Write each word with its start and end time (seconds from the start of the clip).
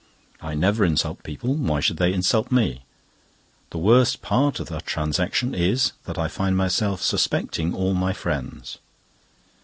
I 0.41 0.55
never 0.55 0.83
insult 0.83 1.21
people; 1.21 1.53
why 1.53 1.79
should 1.79 1.97
they 1.97 2.11
insult 2.11 2.51
me? 2.51 2.81
The 3.69 3.77
worst 3.77 4.23
part 4.23 4.59
of 4.59 4.65
the 4.65 4.81
transaction 4.81 5.53
is, 5.53 5.91
that 6.05 6.17
I 6.17 6.27
find 6.27 6.57
myself 6.57 7.03
suspecting 7.03 7.75
all 7.75 7.93
my 7.93 8.11
friends. 8.11 8.79